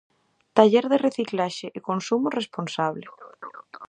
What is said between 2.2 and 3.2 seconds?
responsable.